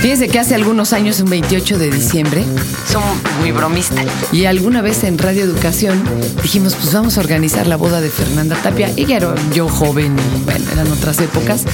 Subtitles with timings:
[0.00, 2.44] Fíjense que hace algunos años, un 28 de diciembre,
[2.90, 3.02] son
[3.40, 4.06] muy bromistas.
[4.30, 6.02] Y alguna vez en Radio Educación
[6.40, 8.92] dijimos, pues vamos a organizar la boda de Fernanda Tapia.
[8.96, 11.64] Ella era yo joven y bueno, eran otras épocas.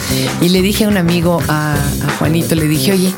[0.41, 3.13] Y le dije a un amigo, a, a Juanito, le dije, oye,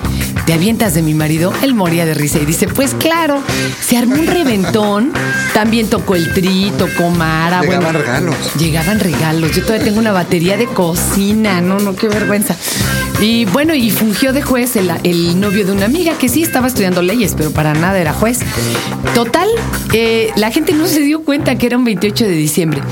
[0.47, 1.53] ¿te avientas de mi marido?
[1.63, 3.43] Él moría de risa y dice, pues claro,
[3.81, 5.13] se armó un reventón.
[5.53, 7.61] También tocó el tri, tocó Mara.
[7.61, 8.37] Llegaban bueno, regalos.
[8.57, 9.53] Llegaban regalos.
[9.55, 11.61] Yo todavía tengo una batería de cocina.
[11.61, 12.57] No, no, qué vergüenza.
[13.21, 16.69] Y bueno, y fungió de juez el, el novio de una amiga que sí estaba
[16.69, 18.41] estudiando leyes, pero para nada era juez.
[19.15, 19.49] Total,
[19.93, 22.83] eh, la gente no se dio cuenta que era un 28 de diciembre.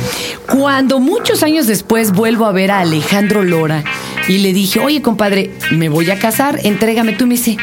[0.50, 3.84] Cuando muchos años después vuelvo a ver a Alejandro Lora
[4.28, 7.26] y le dije, oye compadre, me voy a casar, entrégame tú.
[7.26, 7.58] Me dice,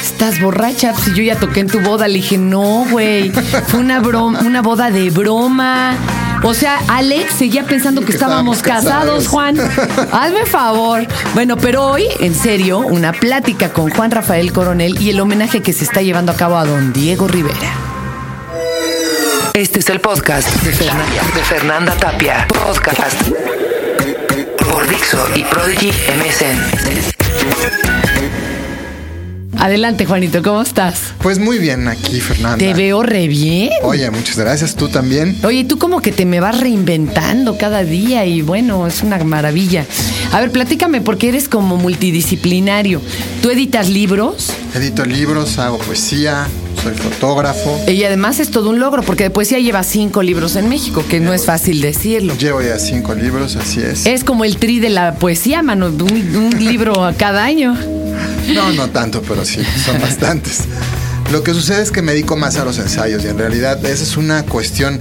[0.00, 2.08] estás borracha, si yo ya toqué en tu boda.
[2.08, 3.30] Le dije, no, güey,
[3.68, 5.96] fue una, broma, una boda de broma.
[6.42, 9.28] O sea, Alex seguía pensando que, Que estábamos estábamos casados, casados.
[9.28, 9.60] Juan.
[10.12, 11.06] Hazme favor.
[11.34, 15.72] Bueno, pero hoy, en serio, una plática con Juan Rafael Coronel y el homenaje que
[15.72, 17.70] se está llevando a cabo a don Diego Rivera.
[19.52, 22.46] Este es el podcast de Fernanda, de Fernanda Tapia.
[22.48, 23.20] Podcast
[24.70, 27.99] por Dixo y Prodigy MSN.
[29.60, 31.12] Adelante, Juanito, ¿cómo estás?
[31.18, 32.56] Pues muy bien aquí, Fernanda.
[32.56, 33.68] Te veo re bien.
[33.82, 34.74] Oye, muchas gracias.
[34.74, 35.36] Tú también.
[35.44, 39.84] Oye, tú como que te me vas reinventando cada día y bueno, es una maravilla.
[40.32, 43.02] A ver, platícame, porque eres como multidisciplinario.
[43.42, 44.50] ¿Tú editas libros?
[44.74, 46.46] Edito libros, hago poesía,
[46.82, 47.78] soy fotógrafo.
[47.86, 51.20] Y además es todo un logro, porque de poesía lleva cinco libros en México, que
[51.20, 52.34] no es fácil decirlo.
[52.38, 54.06] Llevo ya cinco libros, así es.
[54.06, 57.76] Es como el tri de la poesía, mano, un, un libro a cada año.
[58.54, 60.64] No, no tanto, pero sí, son bastantes.
[61.30, 64.02] Lo que sucede es que me dedico más a los ensayos y en realidad esa
[64.02, 65.00] es una cuestión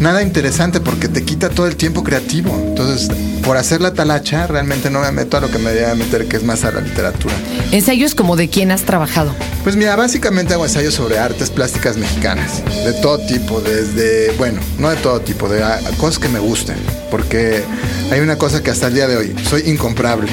[0.00, 2.50] nada interesante porque te quita todo el tiempo creativo.
[2.68, 3.08] Entonces,
[3.44, 6.36] por hacer la talacha, realmente no me meto a lo que me debería meter, que
[6.36, 7.34] es más a la literatura.
[7.70, 9.34] Ensayos como de quién has trabajado.
[9.62, 14.90] Pues mira, básicamente hago ensayos sobre artes plásticas mexicanas, de todo tipo, desde, bueno, no
[14.90, 16.76] de todo tipo, de ah, cosas que me gusten,
[17.10, 17.62] porque
[18.10, 20.30] hay una cosa que hasta el día de hoy, soy incomparable,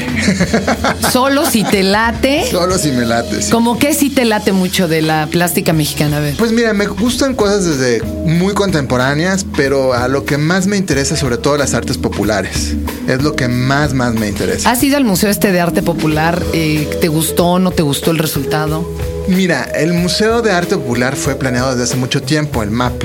[1.11, 2.49] Solo si te late.
[2.49, 3.41] solo si me late.
[3.41, 3.51] sí.
[3.51, 6.35] Como que si te late mucho de la plástica mexicana, a ver.
[6.37, 11.17] Pues mira, me gustan cosas desde muy contemporáneas, pero a lo que más me interesa,
[11.17, 12.73] sobre todo las artes populares,
[13.05, 14.71] es lo que más, más me interesa.
[14.71, 16.41] ¿Has ido al Museo este de Arte Popular?
[16.53, 18.89] Eh, ¿Te gustó no te gustó el resultado?
[19.27, 23.03] Mira, el Museo de Arte Popular fue planeado desde hace mucho tiempo, el MAP.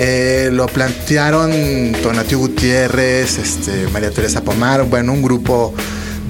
[0.00, 1.52] Eh, lo plantearon
[2.02, 5.72] Tonatiuh Gutiérrez, este, María Teresa Pomar, bueno, un grupo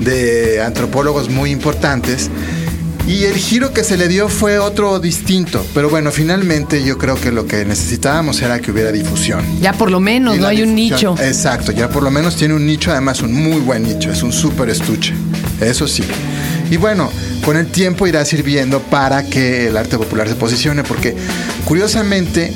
[0.00, 2.28] de antropólogos muy importantes.
[3.06, 5.64] Y el giro que se le dio fue otro distinto.
[5.74, 9.44] Pero bueno, finalmente yo creo que lo que necesitábamos era que hubiera difusión.
[9.60, 11.14] Ya por lo menos, Y no hay un nicho.
[11.20, 14.32] Exacto, ya por lo menos tiene un nicho, además un muy buen nicho, es un
[14.32, 15.12] súper estuche,
[15.60, 16.02] eso sí.
[16.70, 17.10] Y bueno,
[17.44, 21.14] con el tiempo irá sirviendo para que el arte popular se posicione, porque
[21.66, 22.54] curiosamente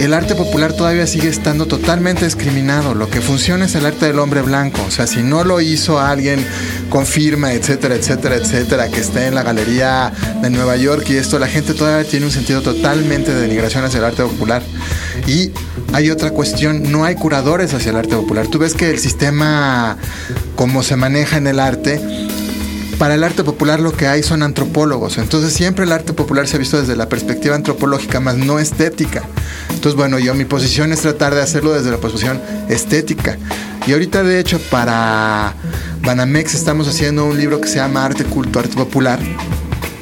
[0.00, 2.94] el arte popular todavía sigue estando totalmente discriminado.
[2.94, 4.80] Lo que funciona es el arte del hombre blanco.
[4.86, 6.44] O sea, si no lo hizo alguien
[6.88, 11.38] con firma, etcétera, etcétera, etcétera, que esté en la galería de Nueva York y esto,
[11.38, 14.62] la gente todavía tiene un sentido totalmente de denigración hacia el arte popular.
[15.26, 15.50] Y
[15.92, 18.46] hay otra cuestión, no hay curadores hacia el arte popular.
[18.46, 19.96] Tú ves que el sistema,
[20.54, 22.00] como se maneja en el arte,
[22.98, 25.18] para el arte popular lo que hay son antropólogos.
[25.18, 29.22] Entonces siempre el arte popular se ha visto desde la perspectiva antropológica, más no estética.
[29.78, 33.38] Entonces, bueno, yo mi posición es tratar de hacerlo desde la posición estética.
[33.86, 35.54] Y ahorita, de hecho, para
[36.02, 39.20] Banamex estamos haciendo un libro que se llama Arte Culto, Arte Popular,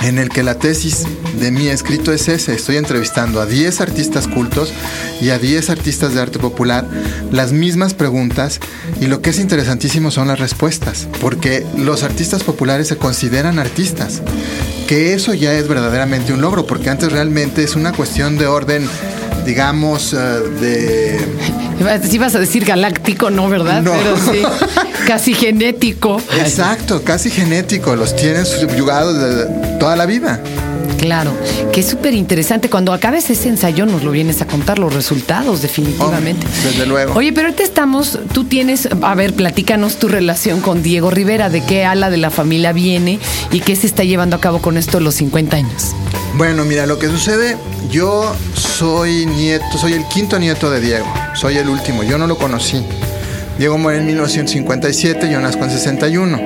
[0.01, 1.05] en el que la tesis
[1.39, 2.55] de mi escrito es ese.
[2.55, 4.73] Estoy entrevistando a 10 artistas cultos
[5.21, 6.89] y a 10 artistas de arte popular,
[7.31, 8.61] las mismas preguntas
[9.01, 14.23] y lo que es interesantísimo son las respuestas, porque los artistas populares se consideran artistas,
[14.87, 18.89] que eso ya es verdaderamente un logro, porque antes realmente es una cuestión de orden,
[19.47, 21.21] digamos, eh, de...
[22.09, 23.83] Si vas a decir galáctico, no, ¿verdad?
[23.83, 23.93] No.
[23.93, 24.43] Pero sí,
[25.07, 26.21] casi genético.
[26.39, 30.43] Exacto, casi genético, los tienen subyugados de toda la vida.
[30.99, 31.33] Claro,
[31.73, 32.71] que es súper interesante.
[32.71, 36.47] Cuando acabes ese ensayo nos lo vienes a contar los resultados, definitivamente.
[36.65, 37.15] Desde luego.
[37.15, 41.63] Oye, pero ahorita estamos, tú tienes, a ver, platícanos tu relación con Diego Rivera, de
[41.63, 43.21] qué ala de la familia viene
[43.53, 45.95] y qué se está llevando a cabo con esto los 50 años.
[46.37, 47.57] Bueno, mira, lo que sucede,
[47.89, 52.37] yo soy nieto, soy el quinto nieto de Diego, soy el último, yo no lo
[52.37, 52.85] conocí.
[53.59, 56.39] Diego muere en 1957, yo nazco en 61.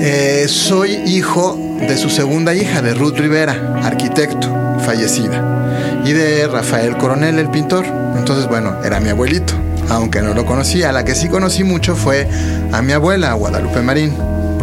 [0.00, 4.48] Eh, soy hijo de su segunda hija, de Ruth Rivera, arquitecto,
[4.84, 7.86] fallecida, y de Rafael Coronel, el pintor.
[8.16, 9.54] Entonces, bueno, era mi abuelito,
[9.90, 10.88] aunque no lo conocía.
[10.88, 12.26] A la que sí conocí mucho fue
[12.72, 14.12] a mi abuela, Guadalupe Marín,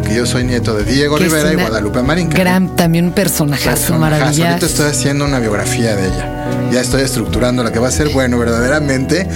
[0.04, 2.30] porque yo soy nieto de Diego Rivera y Guadalupe Marín.
[2.30, 4.46] Gran, también un personajazo maravilloso.
[4.50, 6.70] Ahorita estoy haciendo una biografía de ella.
[6.72, 9.28] Ya estoy estructurando lo que va a ser bueno, verdaderamente.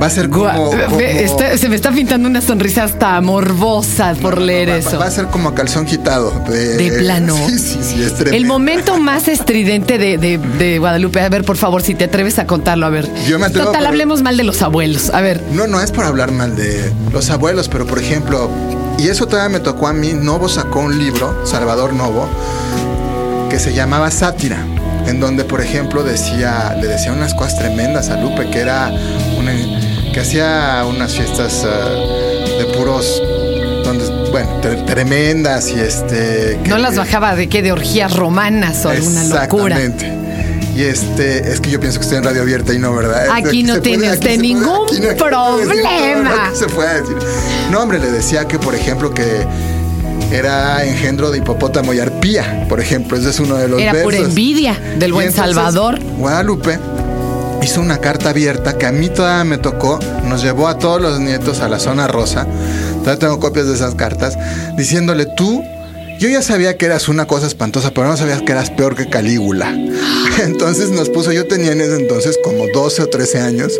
[0.00, 0.72] Va a ser como.
[1.00, 4.98] Está- se me está pintando una sonrisa hasta morbosa por leer va- eso.
[4.98, 6.30] Va a ser como a calzón quitado.
[6.50, 7.36] De, De plano.
[7.48, 8.36] Sí, sí, sí, es tremendo.
[8.36, 11.20] El momento más estridente de, de- de Guadalupe.
[11.20, 13.08] A ver, por favor, si te atreves a contarlo, a ver.
[13.28, 15.10] Yo me atrevo, Total, hablemos mal de los abuelos.
[15.10, 15.40] A ver.
[15.52, 18.50] No, no es por hablar mal de los abuelos, pero por ejemplo,
[18.98, 22.28] y eso todavía me tocó a mí, Novo sacó un libro, Salvador Novo,
[23.50, 24.58] que se llamaba Sátira,
[25.06, 28.90] en donde, por ejemplo, decía, le decía unas cosas tremendas a Lupe, que era
[29.38, 29.52] una,
[30.12, 31.88] que hacía unas fiestas ah,
[32.58, 33.20] de puros,
[33.84, 36.58] donde, bueno, tre- tremendas y este...
[36.62, 39.76] que- No las bajaba de qué, de orgías romanas o alguna locura.
[39.78, 40.21] Exactamente.
[40.74, 43.26] Y este, es que yo pienso que estoy en radio abierta y no, ¿verdad?
[43.30, 46.50] Aquí no tiene usted ningún no- aquí no problema.
[46.50, 47.16] que se puede decir.
[47.70, 49.24] No, hombre, le decía que, por ejemplo, que
[50.30, 53.18] era engendro de hipopótamo y arpía, por ejemplo.
[53.18, 54.14] Ese es uno de los Era versos.
[54.14, 55.98] envidia del buen entonces, Salvador.
[56.16, 56.78] Guadalupe
[57.62, 61.20] hizo una carta abierta que a mí todavía me tocó, nos llevó a todos los
[61.20, 62.46] nietos a la zona rosa.
[63.00, 64.38] Todavía tengo copias de esas cartas,
[64.76, 65.62] diciéndole tú.
[66.18, 69.08] Yo ya sabía que eras una cosa espantosa, pero no sabías que eras peor que
[69.08, 69.76] Calígula.
[70.42, 73.72] Entonces nos puso, yo tenía en ese entonces como 12 o 13 años.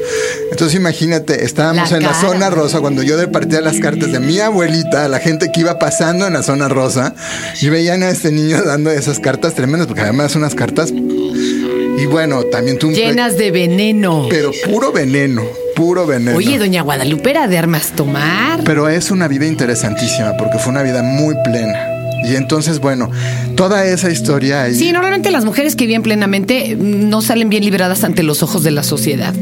[0.50, 4.38] Entonces imagínate, estábamos La en la zona rosa cuando yo repartía las cartas de mi
[4.38, 7.14] abuelita a la gente que iba pasando en la zona rosa
[7.60, 12.42] y veían a este niño dando esas cartas tremendas, porque además unas cartas y bueno,
[12.44, 14.26] también tú Llenas de veneno.
[14.28, 15.42] pero puro veneno,
[15.76, 16.36] puro veneno.
[16.36, 18.64] Oye, doña Guadalupe era de armas tomar.
[18.64, 21.91] Pero es una vida interesantísima porque fue una vida muy plena.
[22.24, 23.10] Y entonces, bueno,
[23.56, 24.74] toda esa historia ahí.
[24.74, 28.62] Sí, normalmente las mujeres que viven plenamente mm, no salen bien libradas ante los ojos
[28.62, 29.34] de la sociedad.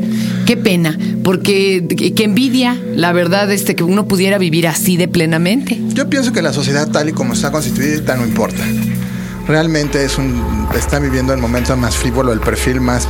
[0.46, 5.08] Qué pena, porque que que envidia, la verdad, este, que uno pudiera vivir así de
[5.08, 5.78] plenamente.
[5.94, 8.62] Yo pienso que la sociedad tal y como está constituida no importa.
[9.46, 13.08] Realmente es un está viviendo el momento más frívolo, el perfil más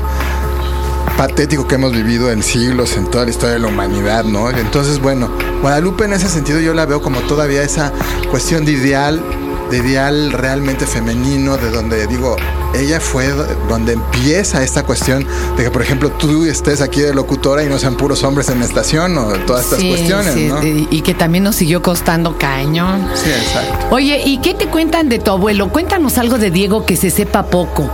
[1.16, 4.50] patético que hemos vivido en siglos, en toda la historia de la humanidad, ¿no?
[4.50, 5.30] Entonces, bueno,
[5.60, 7.92] Guadalupe en ese sentido yo la veo como todavía esa
[8.30, 9.22] cuestión de ideal,
[9.70, 12.36] de ideal realmente femenino, de donde digo,
[12.74, 13.28] ella fue
[13.68, 15.26] donde empieza esta cuestión
[15.56, 18.60] de que, por ejemplo, tú estés aquí de locutora y no sean puros hombres en
[18.60, 20.62] la estación o todas estas Sí, cuestiones, sí, ¿no?
[20.66, 23.08] y, y que también nos siguió costando cañón.
[23.14, 23.86] Sí, exacto.
[23.90, 25.68] Oye, ¿y qué te cuentan de tu abuelo?
[25.70, 27.88] Cuéntanos algo de Diego que se sepa poco.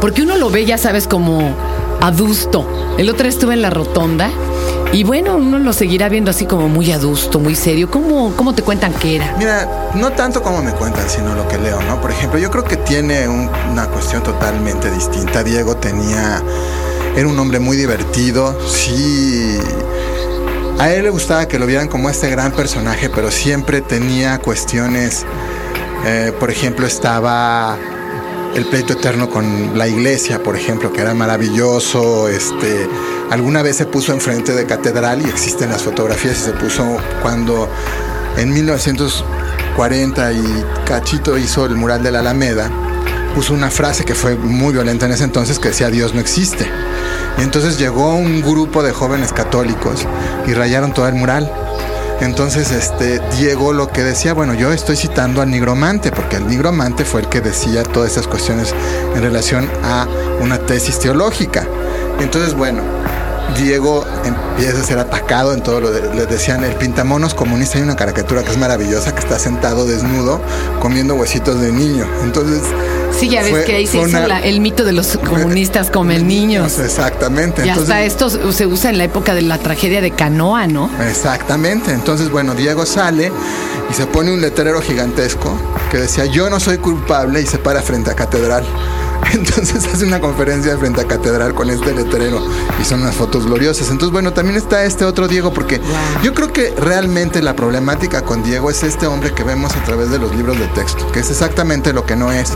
[0.00, 1.54] Porque uno lo ve, ya sabes, como
[2.00, 2.66] adusto.
[2.98, 4.30] El otro estuve en la rotonda
[4.92, 7.90] y bueno, uno lo seguirá viendo así como muy adusto, muy serio.
[7.90, 9.34] ¿Cómo, cómo te cuentan que era?
[9.38, 12.00] Mira, no tanto como me cuentan, sino lo que leo, ¿no?
[12.00, 15.42] Por ejemplo, yo creo que tiene un- una cuestión totalmente distinta.
[15.44, 16.42] Diego tenía,
[17.16, 19.58] era un hombre muy divertido, sí.
[20.78, 25.26] A él le gustaba que lo vieran como este gran personaje, pero siempre tenía cuestiones,
[26.06, 27.76] eh, por ejemplo, estaba
[28.54, 32.28] el pleito eterno con la iglesia, por ejemplo, que era maravilloso.
[32.28, 32.88] Este,
[33.30, 37.68] alguna vez se puso enfrente de catedral y existen las fotografías y se puso cuando
[38.36, 42.70] en 1940 y Cachito hizo el mural de la Alameda,
[43.34, 46.66] puso una frase que fue muy violenta en ese entonces que decía Dios no existe.
[47.38, 50.06] Y entonces llegó un grupo de jóvenes católicos
[50.46, 51.50] y rayaron todo el mural.
[52.20, 57.04] Entonces, este, Diego lo que decía, bueno, yo estoy citando al nigromante, porque el nigromante
[57.04, 58.74] fue el que decía todas esas cuestiones
[59.14, 60.08] en relación a
[60.40, 61.64] una tesis teológica.
[62.18, 62.82] Entonces, bueno,
[63.56, 67.84] Diego empieza a ser atacado en todo lo de, le decían el pintamonos comunista hay
[67.84, 70.40] una caricatura que es maravillosa que está sentado desnudo
[70.80, 72.06] comiendo huesitos de niño.
[72.22, 72.62] Entonces,
[73.18, 75.90] Sí, ya ves fue- que ahí se hizo una- la- el mito de los comunistas
[75.90, 76.78] comen niños.
[76.78, 77.66] Exactamente.
[77.66, 80.88] Y hasta esto se usa en la época de la tragedia de Canoa, ¿no?
[81.08, 81.92] Exactamente.
[81.92, 83.32] Entonces, bueno, Diego sale
[83.90, 85.50] y se pone un letrero gigantesco
[85.90, 88.62] que decía yo no soy culpable y se para frente a catedral.
[89.32, 92.40] Entonces hace una conferencia frente a catedral con este letrero
[92.80, 93.90] y son unas fotos gloriosas.
[93.90, 96.22] Entonces, bueno, también está este otro Diego porque Wow.
[96.22, 100.10] yo creo que realmente la problemática con Diego es este hombre que vemos a través
[100.10, 102.52] de los libros de texto, que es exactamente lo que no es.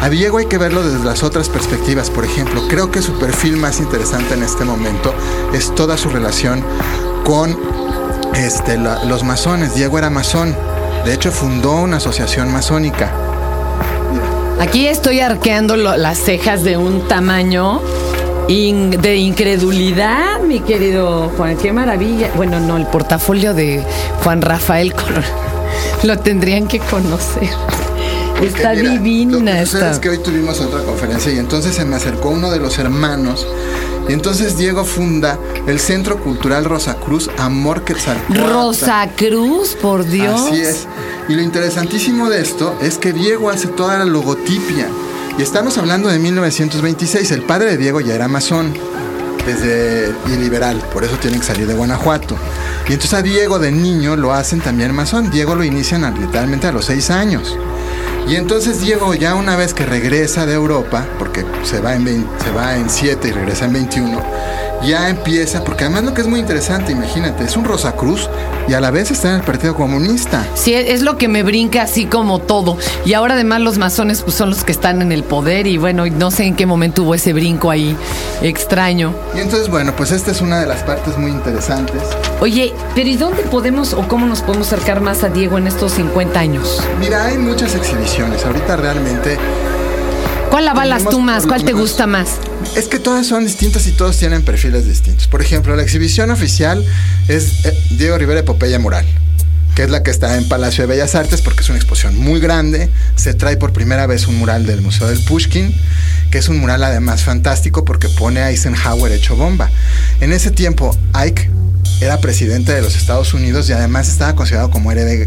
[0.00, 2.10] A Diego hay que verlo desde las otras perspectivas.
[2.10, 5.12] Por ejemplo, creo que su perfil más interesante en este momento
[5.52, 6.62] es toda su relación
[7.24, 7.58] con
[8.34, 9.74] este, la- los masones.
[9.74, 10.54] Diego era masón.
[11.04, 13.10] De hecho, fundó una asociación masónica.
[14.60, 17.80] Aquí estoy arqueando lo- las cejas de un tamaño
[18.48, 21.56] in- de incredulidad, mi querido Juan.
[21.56, 22.30] Qué maravilla.
[22.34, 23.84] Bueno, no, el portafolio de
[24.24, 25.24] Juan Rafael Colón.
[26.02, 27.48] Lo tendrían que conocer.
[28.42, 29.90] Está Mira, Lo divina que esta.
[29.90, 33.46] es que hoy tuvimos otra conferencia y entonces se me acercó uno de los hermanos.
[34.08, 38.40] Y entonces Diego funda el Centro Cultural Rosacruz Amor Quetzalcóatl.
[38.40, 40.40] Rosa Cruz, por Dios.
[40.50, 40.86] Así es.
[41.28, 44.86] Y lo interesantísimo de esto es que Diego hace toda la logotipia.
[45.38, 47.30] Y estamos hablando de 1926.
[47.32, 48.72] El padre de Diego ya era masón
[49.46, 52.36] desde y liberal, por eso tienen que salir de Guanajuato.
[52.88, 55.30] Y entonces a Diego de niño lo hacen también masón.
[55.30, 57.56] Diego lo inician a- literalmente a los seis años.
[58.26, 62.44] Y entonces Diego ya una vez que regresa de Europa, porque se va en 20
[62.44, 64.22] se va en 7 y regresa en 21,
[64.82, 68.28] ya empieza, porque además lo que es muy interesante, imagínate, es un Rosacruz
[68.68, 70.46] y a la vez está en el Partido Comunista.
[70.54, 72.76] Sí, es lo que me brinca así como todo.
[73.04, 76.06] Y ahora además los masones pues, son los que están en el poder y bueno,
[76.06, 77.96] no sé en qué momento hubo ese brinco ahí
[78.42, 79.14] extraño.
[79.34, 82.02] Y entonces, bueno, pues esta es una de las partes muy interesantes.
[82.40, 85.92] Oye, pero ¿y dónde podemos o cómo nos podemos acercar más a Diego en estos
[85.92, 86.80] 50 años?
[87.00, 88.44] Mira, hay muchas exhibiciones.
[88.44, 89.38] Ahorita realmente
[90.50, 91.46] ¿Cuál avalas tú más?
[91.46, 92.38] ¿Cuál te gusta más?
[92.74, 95.26] Es que todas son distintas y todos tienen perfiles distintos.
[95.28, 96.84] Por ejemplo, la exhibición oficial
[97.28, 99.06] es eh, Diego Rivera Epopeya Mural,
[99.74, 102.40] que es la que está en Palacio de Bellas Artes porque es una exposición muy
[102.40, 102.90] grande.
[103.16, 105.74] Se trae por primera vez un mural del Museo del Pushkin,
[106.30, 109.70] que es un mural además fantástico porque pone a Eisenhower hecho bomba.
[110.20, 111.50] En ese tiempo, Ike
[112.00, 115.26] era presidente de los Estados Unidos y además estaba considerado como héroe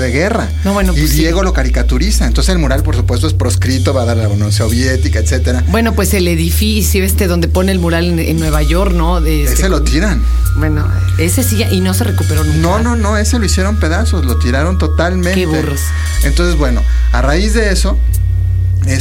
[0.00, 0.48] de, guerra.
[0.64, 1.18] No, bueno, y pues sí.
[1.18, 2.26] Diego lo caricaturiza.
[2.26, 5.64] Entonces el mural, por supuesto, es proscrito, va a dar la Unión Soviética, etcétera.
[5.68, 9.20] Bueno, pues el edificio este donde pone el mural en, en Nueva York, ¿no?
[9.20, 10.22] De este- Ese lo tiran.
[10.56, 10.86] Bueno,
[11.18, 12.58] ese sí ya- y no se recuperó nunca.
[12.60, 15.34] No, no, no, ese lo hicieron pedazos, lo tiraron totalmente.
[15.34, 15.80] Qué burros.
[16.24, 16.82] Entonces, bueno,
[17.12, 17.98] a raíz de eso,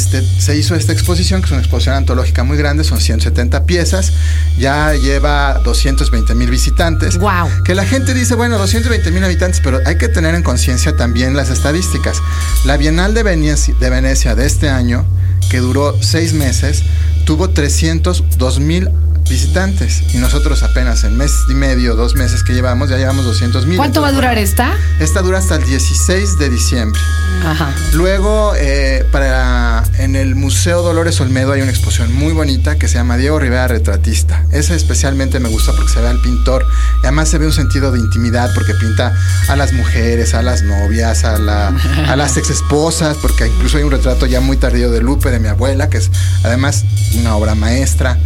[0.05, 4.13] este, se hizo esta exposición, que es una exposición antológica muy grande, son 170 piezas,
[4.57, 7.17] ya lleva 220 mil visitantes.
[7.17, 7.49] Guau.
[7.63, 11.35] Que la gente dice, bueno, 220 mil habitantes, pero hay que tener en conciencia también
[11.35, 12.21] las estadísticas.
[12.65, 15.05] La Bienal de Venecia, de Venecia de este año,
[15.49, 16.83] que duró seis meses,
[17.25, 18.89] tuvo 302 mil
[19.29, 23.65] visitantes y nosotros apenas en mes y medio, dos meses que llevamos, ya llevamos 200
[23.65, 23.77] mil.
[23.77, 24.73] ¿Cuánto va a durar esta?
[24.99, 27.01] Esta dura hasta el 16 de diciembre.
[27.43, 27.73] Ajá.
[27.93, 32.95] Luego, eh, para, en el Museo Dolores Olmedo hay una exposición muy bonita que se
[32.95, 34.45] llama Diego Rivera Retratista.
[34.51, 36.65] Esa especialmente me gusta porque se ve al pintor
[36.97, 39.13] y además se ve un sentido de intimidad porque pinta
[39.47, 41.67] a las mujeres, a las novias, a, la,
[42.07, 45.39] a las ex esposas, porque incluso hay un retrato ya muy tardío de Lupe, de
[45.39, 46.09] mi abuela, que es
[46.43, 46.85] además
[47.19, 48.17] una obra maestra.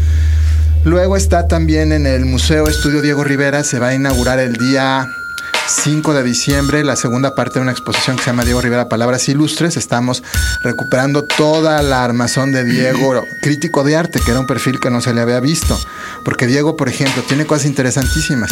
[0.86, 5.09] Luego está también en el Museo Estudio Diego Rivera, se va a inaugurar el día
[5.69, 9.29] 5 de diciembre la segunda parte de una exposición que se llama Diego Rivera Palabras
[9.29, 9.77] Ilustres.
[9.77, 10.24] Estamos
[10.63, 15.00] recuperando toda la armazón de Diego, crítico de arte, que era un perfil que no
[15.00, 15.79] se le había visto.
[16.25, 18.50] Porque Diego, por ejemplo, tiene cosas interesantísimas.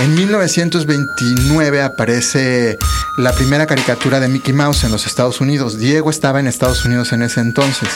[0.00, 2.78] En 1929 aparece
[3.18, 5.78] la primera caricatura de Mickey Mouse en los Estados Unidos.
[5.78, 7.88] Diego estaba en Estados Unidos en ese entonces.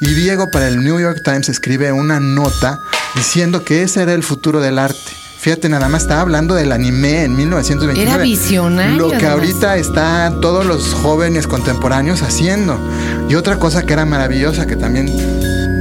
[0.00, 2.78] Y Diego para el New York Times escribe una nota
[3.14, 4.98] diciendo que ese era el futuro del arte.
[5.38, 8.00] Fíjate, nada más estaba hablando del anime en 1929.
[8.14, 9.32] Era visionario, Lo que además.
[9.32, 12.78] ahorita están todos los jóvenes contemporáneos haciendo.
[13.28, 15.10] Y otra cosa que era maravillosa, que también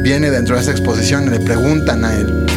[0.04, 2.48] viene dentro de esta exposición, le preguntan a él,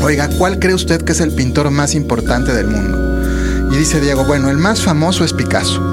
[0.00, 3.68] oiga, ¿cuál cree usted que es el pintor más importante del mundo?
[3.70, 5.84] Y dice Diego, bueno, el más famoso es Picasso.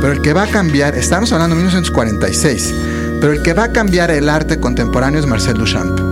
[0.00, 2.74] Pero el que va a cambiar, estamos hablando de 1946,
[3.20, 6.09] pero el que va a cambiar el arte contemporáneo es Marcel Duchamp.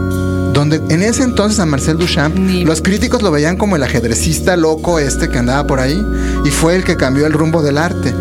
[0.58, 4.56] Donde en ese entonces a Marcel Duchamp, Ni- los críticos lo veían como el ajedrecista
[4.56, 6.04] loco este que andaba por ahí
[6.44, 8.12] y fue el que cambió el rumbo del arte.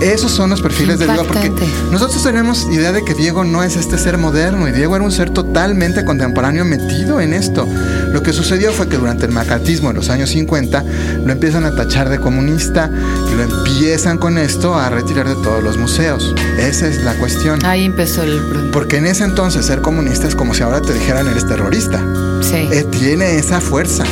[0.00, 1.52] Esos son los perfiles de Diego, porque
[1.90, 5.12] nosotros tenemos idea de que Diego no es este ser moderno y Diego era un
[5.12, 7.66] ser totalmente contemporáneo metido en esto.
[8.12, 10.84] Lo que sucedió fue que durante el macartismo en los años 50
[11.24, 12.90] lo empiezan a tachar de comunista
[13.30, 16.34] y lo empiezan con esto a retirar de todos los museos.
[16.58, 17.64] Esa es la cuestión.
[17.64, 18.70] Ahí empezó el...
[18.72, 22.02] Porque en ese entonces ser comunista es como si ahora te dijeran eres terrorista.
[22.42, 22.68] Sí.
[22.72, 24.04] Eh, tiene esa fuerza.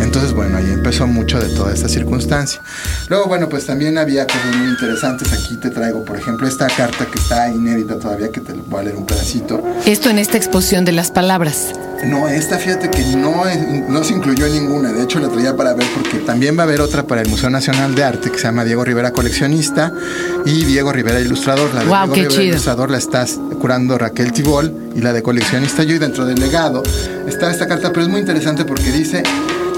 [0.00, 2.60] Entonces, bueno, ahí empezó mucho de toda esta circunstancia.
[3.08, 5.32] Luego, bueno, pues también había cosas muy interesantes.
[5.32, 8.84] Aquí te traigo, por ejemplo, esta carta que está inédita todavía, que te voy a
[8.84, 9.62] leer un pedacito.
[9.86, 11.72] Esto en esta exposición de las palabras.
[12.04, 14.92] No, esta fíjate que no, es- no se incluyó ninguna.
[14.92, 17.48] De hecho, la traía para ver porque también va a haber otra para el Museo
[17.48, 19.90] Nacional de Arte que se llama Diego Rivera Coleccionista
[20.44, 21.72] y Diego Rivera Ilustrador.
[21.72, 22.44] La de Diego qué Rivera chido.
[22.54, 23.24] Ilustrador la está
[23.58, 25.94] curando Raquel Tibol y la de Coleccionista yo.
[25.94, 26.82] Y dentro del legado
[27.26, 29.22] está esta carta, pero es muy interesante porque dice,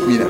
[0.06, 0.26] mira,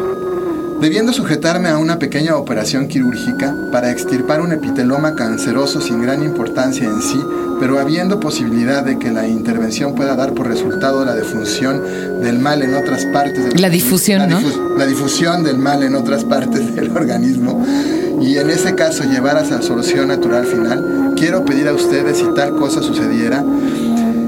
[0.80, 6.85] Debiendo sujetarme a una pequeña operación quirúrgica para extirpar un epiteloma canceroso sin gran importancia
[6.87, 7.18] en sí,
[7.59, 11.83] pero habiendo posibilidad de que la intervención pueda dar por resultado la defunción
[12.23, 14.38] del mal en otras partes del La difusión, la ¿no?
[14.76, 17.64] La difusión del mal en otras partes del organismo
[18.21, 22.26] y en ese caso llevar a la solución natural final, quiero pedir a ustedes si
[22.35, 23.42] tal cosa sucediera,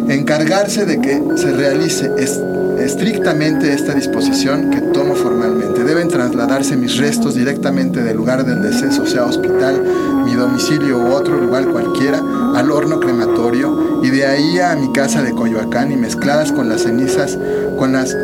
[0.09, 2.41] encargarse de que se realice es-
[2.81, 5.85] estrictamente esta disposición que tomo formalmente.
[5.85, 9.83] Deben trasladarse mis restos directamente del lugar del deceso, sea hospital,
[10.25, 12.23] mi domicilio u otro lugar cualquiera,
[12.55, 16.83] al horno crematorio y de ahí a mi casa de Coyoacán y mezcladas con las
[16.83, 17.39] cenizas,
[17.79, 18.15] con las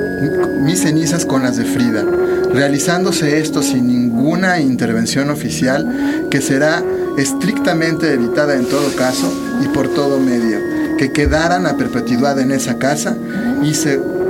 [0.63, 2.05] mis cenizas con las de Frida,
[2.53, 6.83] realizándose esto sin ninguna intervención oficial que será
[7.19, 9.33] estrictamente evitada en todo caso
[9.63, 10.59] y por todo medio,
[10.99, 13.17] que quedaran a perpetuidad en esa casa
[13.63, 13.75] y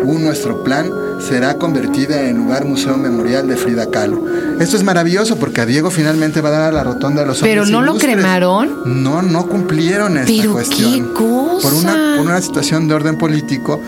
[0.05, 4.23] según nuestro plan será convertida en lugar museo memorial de Frida Kahlo.
[4.61, 7.41] Esto es maravilloso porque a Diego finalmente va a dar a la rotonda de los
[7.41, 9.03] Pero no lo cremaron.
[9.03, 10.93] No, no cumplieron esta Pero cuestión.
[10.93, 11.63] qué cosa.
[11.63, 13.81] Por una, por una situación de orden político,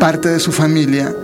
[0.00, 1.14] parte de su familia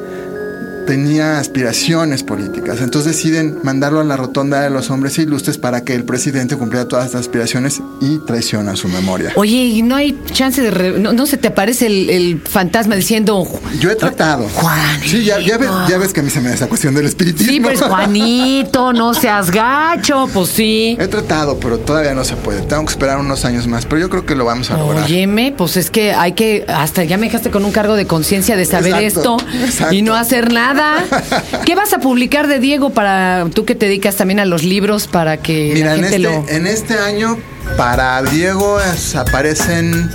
[0.86, 2.80] tenía aspiraciones políticas.
[2.80, 6.88] Entonces deciden mandarlo a la rotonda de los hombres ilustres para que el presidente cumpliera
[6.88, 9.32] todas estas aspiraciones y traiciona su memoria.
[9.36, 10.70] Oye, ¿y no hay chance de...
[10.70, 13.46] re- no, no se te aparece el, el fantasma diciendo...
[13.80, 14.48] Yo he tratado.
[14.48, 15.08] Juanito.
[15.08, 17.06] Sí, ya, ya, ve- ya ves que a mí se me da esa cuestión del
[17.06, 17.52] espiritismo.
[17.52, 20.96] Sí, pues Juanito, no seas gacho, pues sí.
[20.98, 22.62] He tratado, pero todavía no se puede.
[22.62, 25.04] Tengo que esperar unos años más, pero yo creo que lo vamos a lograr.
[25.04, 28.56] Óyeme, pues es que hay que, hasta ya me dejaste con un cargo de conciencia
[28.56, 29.94] de saber Exacto, esto exacto.
[29.94, 30.71] y no hacer nada.
[31.64, 35.06] ¿Qué vas a publicar de Diego para tú que te dedicas también a los libros
[35.06, 36.48] para que Mira, la en gente este, lo...
[36.48, 37.38] en este año
[37.76, 40.10] para Diego es- aparecen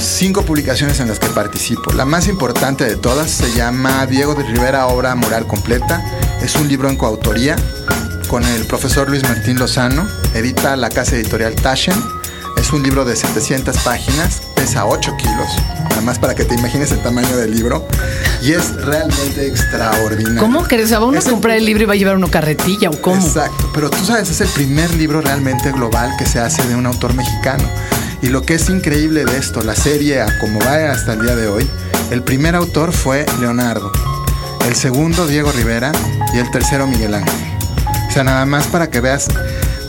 [0.00, 1.92] cinco publicaciones en las que participo.
[1.92, 6.02] La más importante de todas se llama Diego de Rivera, obra moral completa.
[6.42, 7.56] Es un libro en coautoría
[8.28, 10.06] con el profesor Luis Martín Lozano.
[10.34, 11.94] Edita la casa editorial Taschen.
[12.56, 15.48] Es un libro de 700 páginas, pesa 8 kilos,
[15.98, 17.84] nada más para que te imagines el tamaño del libro.
[18.40, 20.40] Y es realmente extraordinario.
[20.40, 20.84] ¿Cómo crees?
[20.84, 23.02] O sea, ¿va uno a comprar el libro y va a llevar una carretilla o
[23.02, 23.20] cómo?
[23.20, 26.86] Exacto, pero tú sabes, es el primer libro realmente global que se hace de un
[26.86, 27.64] autor mexicano.
[28.22, 31.34] Y lo que es increíble de esto, la serie, a como va hasta el día
[31.34, 31.68] de hoy,
[32.12, 33.90] el primer autor fue Leonardo,
[34.68, 35.90] el segundo Diego Rivera
[36.32, 37.34] y el tercero Miguel Ángel.
[38.08, 39.26] O sea, nada más para que veas,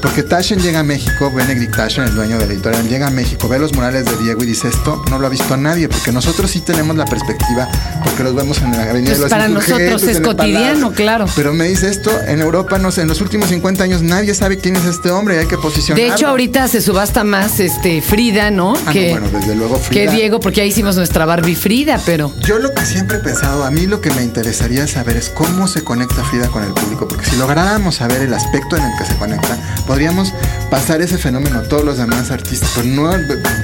[0.01, 3.48] porque Taschen llega a México, Benedict Taschen, el dueño de la editorial, llega a México,
[3.48, 6.51] ve los murales de Diego y dice esto no lo ha visto nadie, porque nosotros
[6.51, 7.68] sí tenemos la perspectiva,
[8.03, 11.25] porque los vemos en la avenida de Pues los para nosotros es cotidiano, claro.
[11.35, 14.57] Pero me dice esto, en Europa, no sé, en los últimos 50 años nadie sabe
[14.57, 16.05] quién es este hombre y hay que posicionarlo.
[16.05, 18.74] De hecho, ahorita se subasta más este Frida, ¿no?
[18.85, 20.12] Ah, no, bueno, desde luego que Frida.
[20.12, 22.33] Diego, porque ahí hicimos nuestra Barbie Frida, pero...
[22.46, 25.68] Yo lo que siempre he pensado, a mí lo que me interesaría saber es cómo
[25.68, 29.05] se conecta Frida con el público, porque si lográramos saber el aspecto en el que
[29.05, 29.57] se conecta,
[29.90, 30.32] podríamos
[30.70, 32.70] pasar ese fenómeno a todos los demás artistas.
[32.75, 33.10] Pero no,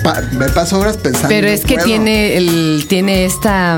[0.03, 1.27] pa- me paso horas pensando.
[1.29, 1.85] Pero no es que puedo.
[1.85, 3.77] tiene el tiene esta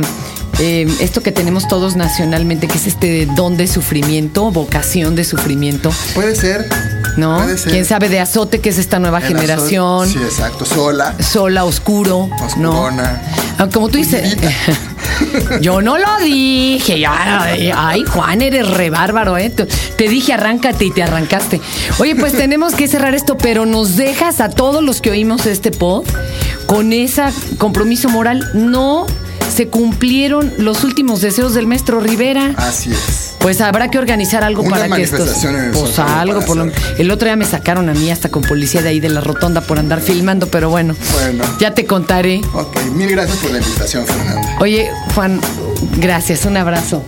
[0.60, 5.92] eh, esto que tenemos todos nacionalmente, que es este don de sufrimiento, vocación de sufrimiento,
[6.16, 6.70] Puede ser.
[7.18, 7.38] ¿no?
[7.38, 7.74] Puede ser.
[7.74, 10.64] Quién sabe de azote, que es esta nueva generación, Sí, exacto.
[10.66, 11.16] Sola.
[11.20, 12.46] sola, oscuro, ¿no?
[12.72, 13.22] Oscurona.
[13.26, 13.42] Ah,
[13.74, 14.36] Como tú dices.
[14.36, 15.60] Puñidita.
[15.62, 17.04] Yo no lo dije.
[17.08, 19.50] Ay, ay, Juan, eres re bárbaro, ¿eh?
[19.50, 21.60] Te- Te dije arráncate y te arrancaste.
[22.00, 25.72] Oye, pues tenemos que cerrar esto, pero nos dejas a todos los que oímos este
[25.72, 26.06] pod
[26.67, 27.24] con ese
[27.58, 28.50] compromiso moral.
[28.54, 29.06] No
[29.54, 32.54] se cumplieron los últimos deseos del maestro Rivera.
[32.58, 33.27] Así es.
[33.39, 35.45] Pues habrá que organizar algo Una para que estos.
[35.73, 36.71] Pues algo, por lo-.
[36.97, 39.62] El otro día me sacaron a mí hasta con policía de ahí de la rotonda
[39.62, 40.95] por andar filmando, pero bueno.
[41.13, 41.43] Bueno.
[41.60, 42.41] Ya te contaré.
[42.54, 44.58] Ok, mil gracias por la invitación, Fernanda.
[44.60, 45.39] Oye, Juan,
[45.97, 47.04] gracias, un abrazo.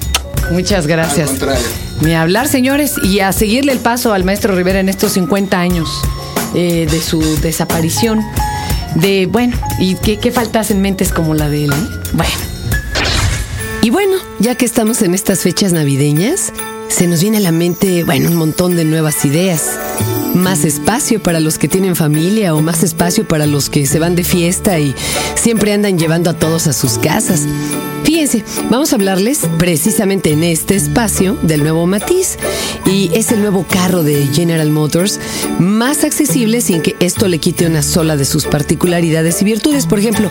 [0.51, 1.29] Muchas gracias.
[1.31, 1.65] Al contrario.
[2.01, 5.89] Ni hablar, señores, y a seguirle el paso al maestro Rivera en estos 50 años
[6.55, 8.23] eh, de su desaparición.
[8.95, 11.71] De, bueno, ¿y qué, qué faltas en mentes como la de él?
[11.73, 12.09] eh?
[12.13, 12.31] Bueno.
[13.81, 16.51] Y bueno, ya que estamos en estas fechas navideñas,
[16.89, 19.79] se nos viene a la mente, bueno, un montón de nuevas ideas.
[20.33, 24.15] Más espacio para los que tienen familia o más espacio para los que se van
[24.15, 24.93] de fiesta y
[25.35, 27.47] siempre andan llevando a todos a sus casas.
[28.03, 32.37] Fíjense, vamos a hablarles precisamente en este espacio del nuevo Matiz
[32.85, 35.19] y es el nuevo carro de General Motors
[35.57, 39.85] más accesible sin que esto le quite una sola de sus particularidades y virtudes.
[39.85, 40.29] Por ejemplo,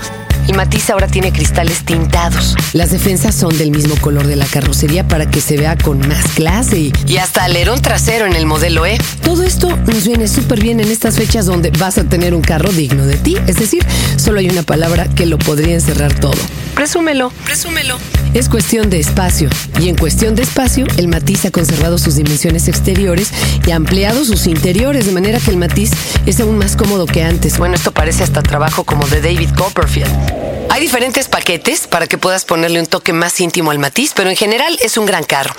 [0.49, 2.57] el Matiz ahora tiene cristales tintados.
[2.73, 6.25] Las defensas son del mismo color de la carrocería para que se vea con más
[6.35, 8.99] clase y, y hasta alerón trasero en el modelo E.
[9.23, 12.73] Todo esto nos viene súper bien en estas fechas donde vas a tener un carro
[12.73, 13.37] digno de ti.
[13.47, 13.85] Es decir,
[14.17, 16.39] solo hay una palabra que lo podría encerrar todo.
[16.75, 17.99] Presúmelo, presúmelo.
[18.35, 19.51] Es cuestión de espacio.
[19.81, 23.31] Y en cuestión de espacio, el Matiz ha conservado sus dimensiones exteriores
[23.67, 25.91] y ha ampliado sus interiores, de manera que el Matiz
[26.25, 27.59] es aún más cómodo que antes.
[27.59, 30.38] Bueno, esto parece hasta trabajo como de David Copperfield.
[30.71, 34.37] Hay diferentes paquetes para que puedas ponerle un toque más íntimo al Matiz, pero en
[34.37, 35.55] general es un gran carro.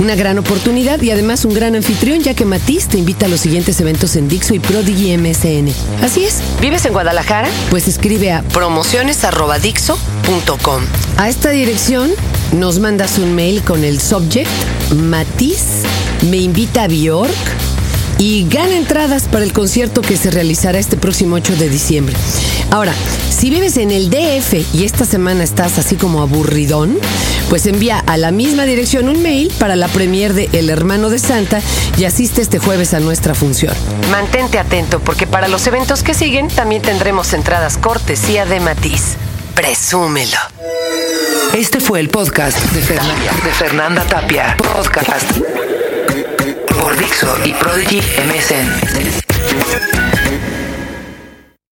[0.00, 3.40] Una gran oportunidad y además un gran anfitrión, ya que Matiz te invita a los
[3.40, 5.72] siguientes eventos en Dixo y Prodigy MSN.
[6.02, 6.40] Así es.
[6.60, 7.48] ¿Vives en Guadalajara?
[7.70, 10.82] Pues escribe a promociones.dixo.com.
[11.16, 12.10] A esta dirección
[12.52, 14.50] nos mandas un mail con el subject
[14.94, 15.84] Matiz
[16.30, 17.34] me invita a Bjork
[18.18, 22.14] y gana entradas para el concierto que se realizará este próximo 8 de diciembre.
[22.70, 22.94] Ahora,
[23.34, 26.96] si vives en el DF y esta semana estás así como aburridón,
[27.50, 31.18] pues envía a la misma dirección un mail para la premier de El Hermano de
[31.18, 31.60] Santa
[31.98, 33.74] y asiste este jueves a nuestra función.
[34.10, 39.16] Mantente atento porque para los eventos que siguen también tendremos entradas cortesía de Matiz.
[39.54, 40.38] Presúmelo.
[41.54, 44.56] Este fue el podcast de Fernanda, de Fernanda Tapia.
[44.56, 45.30] Podcast
[46.68, 50.13] por Dixo y Prodigy MSN.